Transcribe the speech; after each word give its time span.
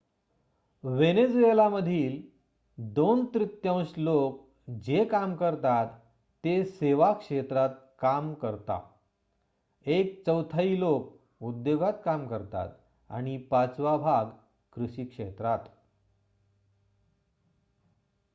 Venezuela 0.83 1.69
मधील 1.69 2.21
2 2.77 3.25
तृतीयांश 3.33 3.93
लोक 3.97 4.39
जे 4.81 5.05
काम 5.05 5.35
करतात 5.35 5.87
ते 6.43 6.63
सेवा 6.65 7.11
क्षेत्रात 7.13 7.69
काम 7.99 8.33
करता 8.33 8.79
एक 9.85 10.23
चौथाई 10.25 10.79
लोक 10.79 11.19
उद्योगात 11.41 11.93
काम 12.05 12.27
करतात 12.27 12.69
आणि 13.09 13.37
पाचवा 13.37 13.97
भाग 13.97 14.25
कृषी 14.73 15.05
क्षेत्रात 15.05 15.59